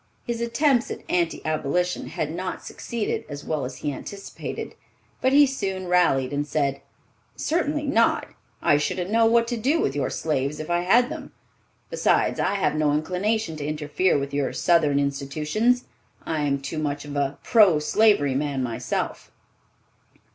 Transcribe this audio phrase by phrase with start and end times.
[0.25, 4.73] His attempts at anti abolition had not succeeded as well as he anticipated;
[5.21, 6.81] but he soon rallied and said,
[7.35, 8.29] "Certainly not;
[8.63, 11.33] I shouldn't know what to do with your slaves if I had them;
[11.91, 15.83] besides I have no inclination to interfere with your Southern institutions.
[16.25, 19.31] I am too much of a pro slavery man myself."